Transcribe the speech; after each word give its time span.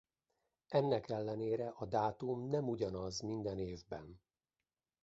Ennek 0.67 1.09
ellenére 1.09 1.69
a 1.75 1.85
dátum 1.85 2.47
nem 2.49 2.69
ugyanaz 2.69 3.19
minden 3.21 3.59
évben. 3.59 4.21